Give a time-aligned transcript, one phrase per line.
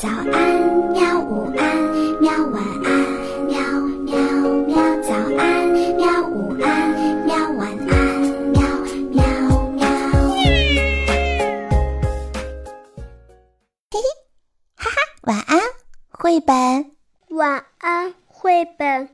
[0.00, 0.32] 早安，
[0.92, 1.20] 喵！
[1.20, 1.76] 午安，
[2.22, 2.32] 喵！
[2.46, 2.90] 晚安，
[3.46, 3.60] 喵
[4.06, 4.16] 喵
[4.66, 4.74] 喵！
[5.02, 6.26] 早安，喵！
[6.26, 7.36] 午安，喵！
[7.58, 8.62] 晚安，喵
[9.10, 9.22] 喵
[9.72, 9.86] 喵！
[13.90, 14.00] 嘿嘿，
[14.74, 15.60] 哈哈，晚安，
[16.08, 16.56] 绘本。
[17.36, 19.06] 晚安，绘本。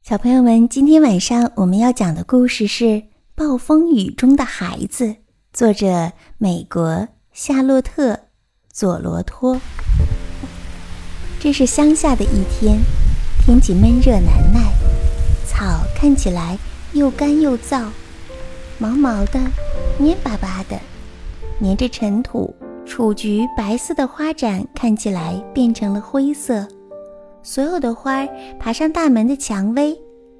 [0.00, 2.84] 小朋友们，今天晚上我们要讲的故事是
[3.34, 5.04] 《暴风雨中的孩子》。
[5.52, 8.12] 作者：美国夏洛特·
[8.70, 9.60] 佐罗托。
[11.40, 12.78] 这是乡下的一天，
[13.40, 14.72] 天气闷热难耐，
[15.46, 16.56] 草看起来
[16.92, 17.88] 又干又燥，
[18.78, 19.40] 毛毛的，
[19.98, 20.78] 黏巴巴的，
[21.60, 22.54] 粘着尘土。
[22.86, 26.66] 雏菊白色的花盏看起来变成了灰色。
[27.42, 28.28] 所有的花儿
[28.60, 29.98] 爬上大门的蔷薇，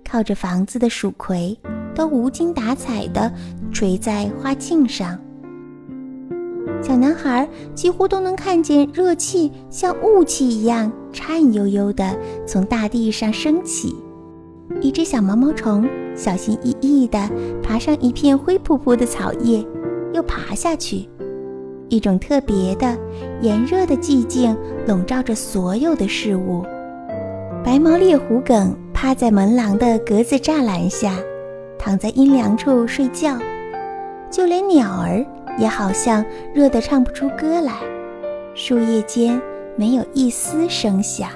[0.09, 1.59] 靠着房子的蜀葵。
[1.99, 3.33] 都无精打采地
[3.73, 5.19] 垂在花茎上。
[6.81, 13.93] 小男孩几乎都能看见热气像雾气一样颤悠悠地从大地上升起。
[14.81, 17.29] 一只小毛毛虫小心翼翼地
[17.65, 19.67] 爬上一片灰扑扑的草叶，
[20.13, 21.09] 又爬下去。
[21.89, 22.97] 一种特别的
[23.41, 26.63] 炎热的寂静笼罩着所有的事物。
[27.65, 31.19] 白毛猎狐梗趴在门廊的格子栅栏下。
[31.79, 33.39] 躺在阴凉处睡觉，
[34.31, 35.25] 就连鸟儿
[35.59, 37.81] 也好像热得唱不出歌来。
[38.55, 39.41] 树叶间
[39.77, 41.31] 没有一丝声响，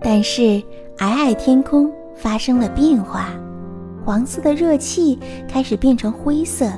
[0.00, 0.42] 但是
[0.98, 3.30] 皑皑天空发生了变化，
[4.04, 6.70] 黄色的热气开始变成灰色，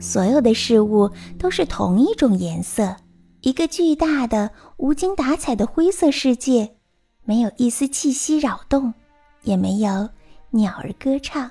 [0.00, 2.96] 所有的事物都是同一种颜色，
[3.42, 6.74] 一个巨大的无精打采的灰色世界，
[7.24, 8.92] 没有一丝气息扰动，
[9.42, 10.08] 也没有
[10.50, 11.50] 鸟儿歌唱。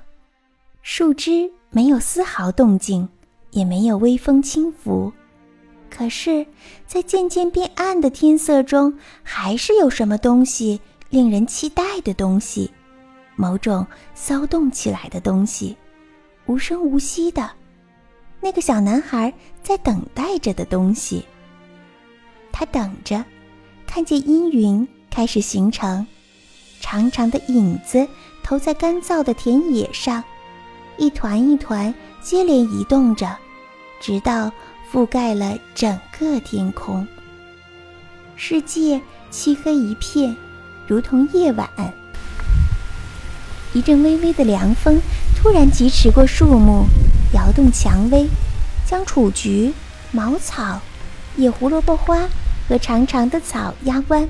[0.88, 3.10] 树枝没有丝毫动静，
[3.50, 5.12] 也没有微风轻拂。
[5.90, 6.46] 可是，
[6.86, 12.70] 在渐渐变暗的天色中，还是有什么东西令人期待的东西，
[13.36, 15.76] 某种骚动起来的东西，
[16.46, 17.50] 无声无息的，
[18.40, 21.26] 那个小男孩在等待着的东西。
[22.52, 23.26] 他等着，
[23.88, 26.06] 看见阴云开始形成，
[26.80, 28.08] 长长的影子
[28.44, 30.24] 投在干燥的田野上。
[30.98, 33.36] 一团一团接连移动着，
[34.00, 34.52] 直到
[34.92, 37.08] 覆盖了整个天空。
[38.36, 40.36] 世界漆黑一片，
[40.88, 41.70] 如同夜晚。
[43.74, 45.02] 一阵微微的凉风
[45.36, 46.86] 突然疾驰过树木，
[47.34, 48.28] 摇动蔷薇，
[48.86, 49.74] 将雏菊、
[50.12, 50.80] 茅草、
[51.36, 52.28] 野胡萝卜花
[52.70, 54.28] 和长长的草压弯，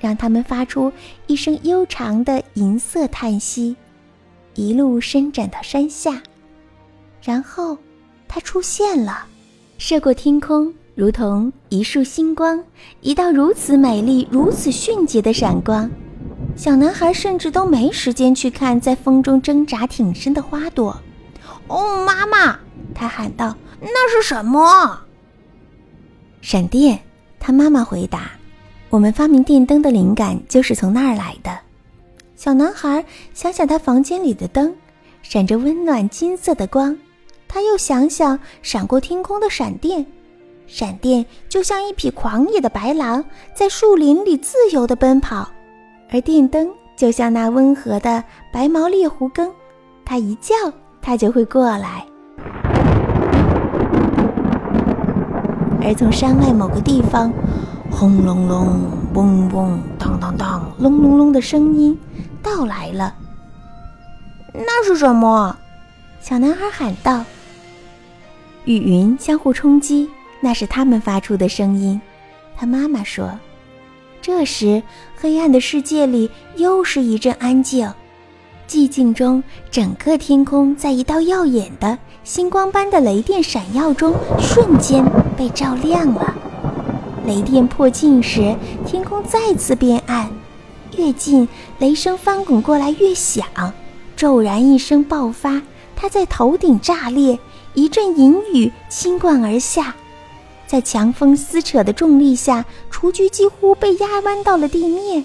[0.00, 0.92] 让它们发出
[1.26, 3.76] 一声悠长的银色叹息。
[4.56, 6.20] 一路伸展到山下，
[7.22, 7.76] 然后
[8.26, 9.26] 它出现了，
[9.76, 12.64] 射过天空，如同一束星光，
[13.02, 15.88] 一道如此美丽、如此迅捷的闪光。
[16.56, 20.98] 小男孩甚至都没时间去看在风中挣扎挺身的花朵。
[21.68, 22.58] 哦，妈妈！
[22.94, 25.00] 他喊道：“那是什么？”
[26.40, 26.98] 闪电。
[27.38, 28.30] 他妈妈回答
[28.88, 31.58] ：“我们发明电灯的灵感就是从那儿来的。”
[32.46, 34.72] 小男孩想想他房间里的灯，
[35.20, 36.96] 闪着温暖金色的光。
[37.48, 40.06] 他又想想闪过天空的闪电，
[40.68, 45.48] 闪电就像一匹狂野的白狼，在树林里自由地奔跑；
[46.08, 49.50] 而电灯就像那温和的白毛猎狐更，
[50.04, 50.54] 它一叫，
[51.02, 52.06] 它就会过来。
[55.82, 57.32] 而从山外某个地方，
[57.90, 58.82] 轰隆隆，
[59.14, 61.98] 嗡嗡，当当当，隆隆隆的声音。
[62.46, 63.12] 到来了，
[64.54, 65.56] 那是什么？
[66.20, 67.24] 小男孩喊道。
[68.66, 70.08] 雨云相互冲击，
[70.40, 72.00] 那是他们发出的声音。
[72.56, 73.28] 他妈妈说。
[74.22, 74.80] 这时，
[75.16, 77.92] 黑暗的世界里又是一阵安静，
[78.68, 85.04] 寂静中，整个天空在一道耀眼的星光般的雷电闪耀中，瞬间
[85.36, 86.32] 被照亮了。
[87.26, 90.28] 雷电迫近时，天空再次变暗。
[90.96, 91.48] 越近，
[91.78, 93.46] 雷声翻滚过来越响，
[94.16, 95.60] 骤然一声爆发，
[95.94, 97.38] 它在头顶炸裂，
[97.74, 99.94] 一阵银雨倾灌而下，
[100.66, 105.24] 在强风撕扯的重力下，雏菊几乎被压弯到了地面。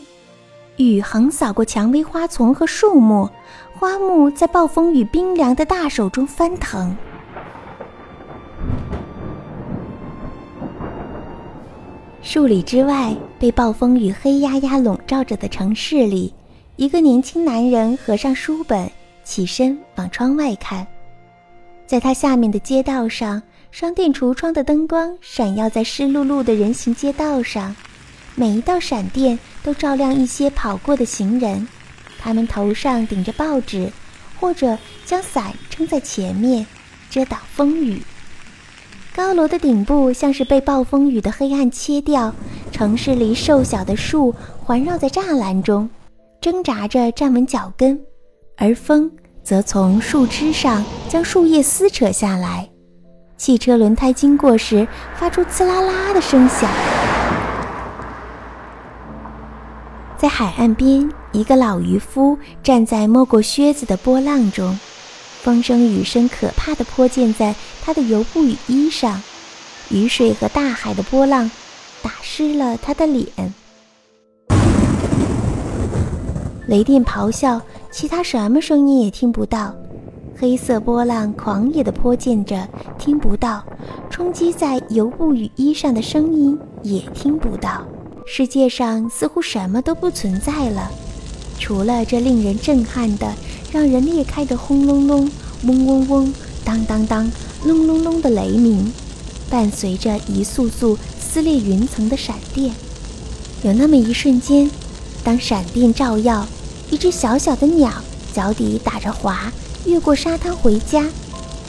[0.78, 3.30] 雨横扫过蔷薇花丛和树木，
[3.78, 6.96] 花木在暴风雨冰凉的大手中翻腾。
[12.34, 16.34] 数里之外，被暴风雨黑压压笼罩着的城市里，
[16.78, 18.90] 一个年轻男人合上书本，
[19.26, 20.88] 起身往窗外看。
[21.86, 27.76] 在他下面的街道上，商店橱窗的灯光闪耀在湿漉漉的人行街道上，
[28.36, 31.68] 每一道闪电都照亮一些跑过的行人，
[32.18, 33.92] 他们头上顶着报纸，
[34.40, 36.66] 或者将伞撑在前面，
[37.10, 38.02] 遮挡风雨。
[39.14, 42.34] 高楼的顶部像是被暴风雨的黑暗切掉，
[42.72, 45.90] 城市里瘦小的树环绕在栅栏中，
[46.40, 48.00] 挣扎着站稳脚跟，
[48.56, 49.12] 而风
[49.44, 52.70] 则从树枝上将树叶撕扯下来。
[53.36, 54.88] 汽车轮胎经过时，
[55.18, 56.72] 发出刺啦啦的声响。
[60.18, 64.80] 在海岸边，一个老渔夫站在没过靴子的波浪中，
[65.42, 69.20] 风声、雨声可怕的泼溅在他的油布雨衣上，
[69.90, 71.50] 雨水和大海的波浪
[72.04, 73.26] 打湿了他的脸。
[76.68, 77.60] 雷电咆哮，
[77.90, 79.76] 其他什么声音也听不到。
[80.38, 82.68] 黑色波浪狂野的泼溅着，
[83.00, 83.64] 听不到；
[84.12, 87.84] 冲击在油布雨衣上的声音也听不到。
[88.28, 90.90] 世界上似乎什么都不存在了，
[91.60, 93.34] 除了这令人震撼的、
[93.72, 95.30] 让人裂开的轰隆隆、
[95.64, 96.34] 嗡嗡嗡、
[96.66, 97.32] 当当当、
[97.66, 98.92] 隆隆隆的雷鸣，
[99.50, 102.74] 伴随着一束束撕裂云层的闪电。
[103.64, 104.70] 有那么一瞬间，
[105.24, 106.46] 当闪电照耀，
[106.90, 107.92] 一只小小的鸟
[108.34, 109.52] 脚底打着滑。
[109.86, 111.08] 越过沙滩回家，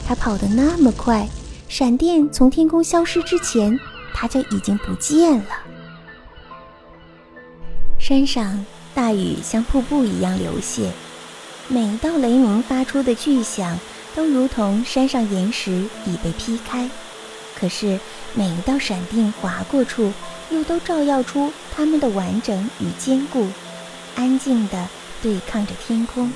[0.05, 1.27] 它跑得那么快，
[1.67, 3.79] 闪电从天空消失之前，
[4.13, 5.45] 它就已经不见了。
[7.97, 8.63] 山上
[8.93, 10.89] 大雨像瀑布一样流泻，
[11.69, 13.79] 每一道雷鸣发出的巨响，
[14.13, 15.71] 都如同山上岩石
[16.05, 16.89] 已被劈开。
[17.55, 17.97] 可是
[18.33, 20.11] 每一道闪电划过处，
[20.51, 23.47] 又都照耀出它们的完整与坚固，
[24.15, 24.87] 安静地
[25.21, 26.31] 对抗着天空。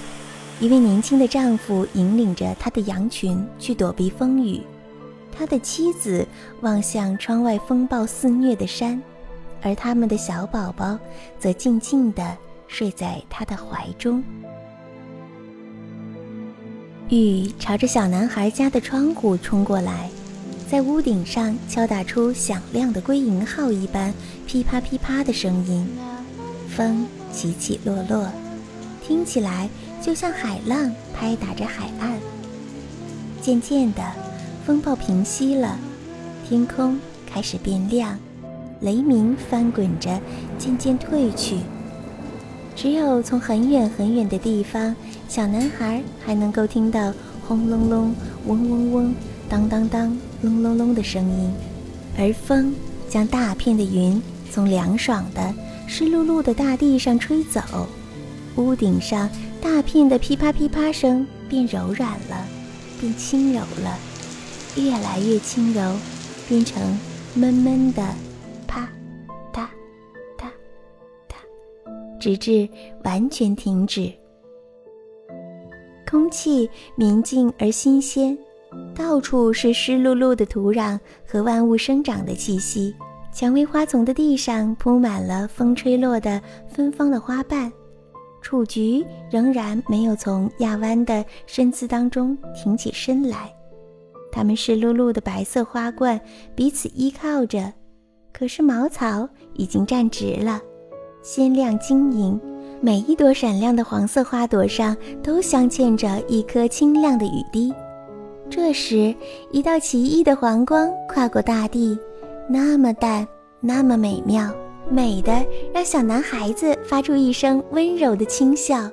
[0.59, 4.61] 一位年轻的丈夫引领着他的羊群去躲避风雨，
[5.37, 6.25] 他的妻子
[6.61, 8.99] 望向窗外风暴肆虐的山，
[9.61, 10.97] 而他们的小宝宝
[11.37, 12.37] 则静静地
[12.67, 14.23] 睡在他的怀中。
[17.09, 20.09] 雨朝着小男孩家的窗户冲过来，
[20.69, 24.13] 在屋顶上敲打出响亮的归营号一般
[24.45, 25.87] 噼啪噼啪的声音，
[26.67, 28.29] 风起起落落，
[29.05, 29.69] 听起来。
[29.99, 32.13] 就像海浪拍打着海岸。
[33.41, 34.03] 渐渐的，
[34.63, 35.77] 风暴平息了，
[36.47, 38.17] 天空开始变亮，
[38.79, 40.21] 雷鸣翻滚着，
[40.59, 41.57] 渐渐退去。
[42.77, 44.95] 只有从很远很远的地方，
[45.27, 47.11] 小男孩还能够听到
[47.47, 48.15] 轰隆隆、
[48.45, 49.15] 嗡嗡嗡、
[49.49, 51.51] 当当当、隆隆隆的声音。
[52.19, 52.75] 而风
[53.09, 54.21] 将大片的云
[54.51, 55.51] 从凉爽的
[55.87, 57.61] 湿漉漉的大地上吹走，
[58.57, 59.27] 屋顶上。
[59.59, 62.47] 大片的噼啪噼啪声变柔软了，
[63.01, 63.97] 变轻柔了，
[64.75, 65.95] 越来越轻柔，
[66.47, 66.79] 变成
[67.33, 68.03] 闷闷的
[72.19, 72.67] 直至
[73.03, 74.11] 完全停止。
[76.09, 78.37] 空气明净而新鲜，
[78.95, 82.95] 到处是湿漉漉的土壤和万物生长的气息。
[83.33, 87.71] 蔷薇花丛的地上铺满了风吹落的芬芳的花瓣。
[88.41, 93.53] 雏菊仍然没有从亚湾的身姿当中挺起身来，
[94.31, 96.19] 它们湿漉漉的白色花冠
[96.55, 97.73] 彼此依靠着，
[98.31, 100.61] 可是茅草已经站直了，
[101.27, 102.39] 鲜亮晶莹。
[102.79, 107.73] 每一朵闪亮的黄色花朵上都镶嵌着一颗清亮的雨滴。
[108.49, 109.13] 这时，
[109.51, 111.99] 一道奇异的黄光跨过大地，
[112.49, 113.27] 那么淡，
[113.59, 114.49] 那么美妙。
[114.89, 118.89] 美的让小男孩子发出一声温柔的轻笑。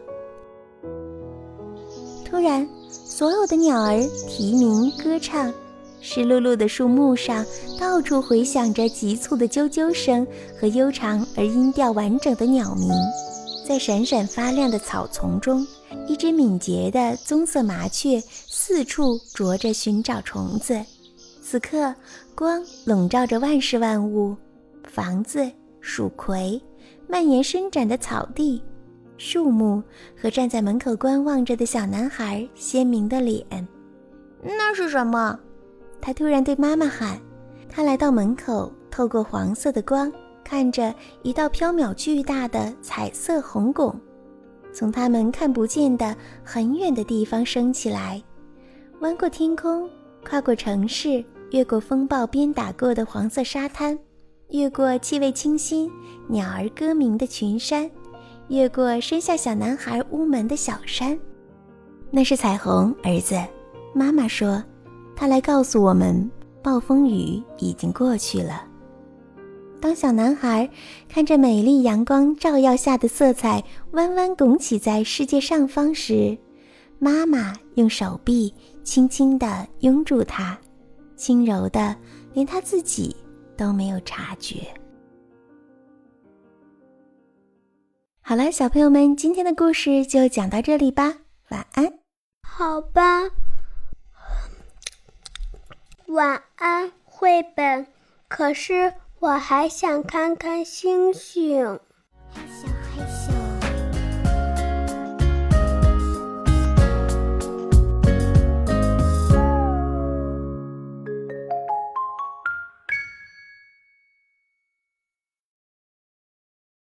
[2.24, 5.54] 突然，所有的鸟儿啼鸣歌唱，
[6.06, 7.42] 湿漉漉的树木上
[7.80, 10.26] 到处回响着急促的啾啾声
[10.60, 12.90] 和悠长而音调完整的鸟鸣。
[13.66, 15.66] 在闪闪发亮的草丛中，
[16.06, 20.78] 一只敏捷的棕色麻雀四处啄着寻找虫子。
[21.40, 21.94] 此刻，
[22.34, 24.36] 光笼罩着万事万物，
[24.86, 25.50] 房子。
[25.80, 26.60] 蜀葵，
[27.08, 28.62] 蔓延伸展的草地，
[29.16, 29.82] 树木
[30.20, 33.42] 和站在门口观望着的小男孩鲜明的脸。
[34.42, 35.38] 那是什么？
[36.04, 37.18] 他突然对妈妈喊。
[37.70, 40.12] 他来到门口，透过黄色的光，
[40.44, 43.98] 看着一道飘渺巨大的彩色红拱，
[44.70, 48.22] 从他们看不见的很远的地方升起来，
[49.00, 49.88] 弯过天空，
[50.28, 53.98] 跨过城市，越过风暴鞭打过的黄色沙滩。
[54.50, 55.90] 越过气味清新、
[56.28, 57.90] 鸟儿歌鸣的群山，
[58.48, 61.18] 越过生下小男孩屋门的小山，
[62.10, 63.34] 那是彩虹，儿子。
[63.94, 64.62] 妈妈说，
[65.16, 66.30] 他来告诉我们，
[66.62, 68.66] 暴风雨已经过去了。
[69.80, 70.68] 当小男孩
[71.08, 76.36] 看着美丽阳光照耀下的色彩弯弯拱起在世界上方时，
[76.98, 78.52] 妈妈用手臂
[78.82, 80.58] 轻轻地拥住他，
[81.16, 81.94] 轻柔的，
[82.32, 83.14] 连他自己
[83.56, 84.56] 都没有察觉。
[88.22, 91.18] 好了，小朋友们，今天的故事就讲到这里吧，
[91.50, 91.92] 晚安。
[92.42, 93.24] 好吧，
[96.14, 97.88] 晚安，绘本。
[98.28, 101.80] 可是我还想看看星星。